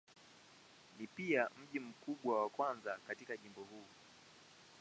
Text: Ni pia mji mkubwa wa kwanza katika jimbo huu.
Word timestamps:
Ni 0.99 1.07
pia 1.07 1.49
mji 1.63 1.79
mkubwa 1.79 2.41
wa 2.41 2.49
kwanza 2.49 2.97
katika 3.07 3.37
jimbo 3.37 3.61
huu. 3.61 3.85